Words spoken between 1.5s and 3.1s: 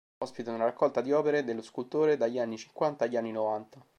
scultore, dagli anni cinquanta